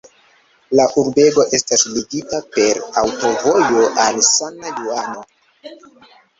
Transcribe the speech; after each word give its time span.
La 0.79 0.85
urbego 1.01 1.45
estas 1.57 1.83
ligita 1.97 2.41
per 2.57 2.81
aŭtovojo 3.03 3.87
al 4.07 4.21
San-Juano. 4.33 5.27